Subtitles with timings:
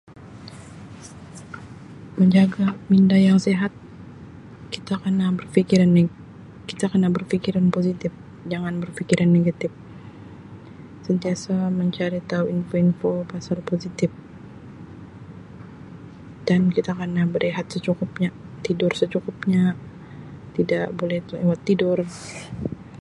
[2.19, 3.71] Menjaga minda yang sihat
[4.73, 8.13] kita kena berfikiran neg-kita kena berfikiran positip.
[8.51, 9.71] Jangan berpikiran negatip.
[11.05, 14.09] Sentiasa mencari tau info-info pasal positip
[16.49, 18.31] dan kita kana berehat secukupnya,
[18.65, 19.63] tidur secukupnya,
[20.57, 21.97] tidak boleh lewat tidur.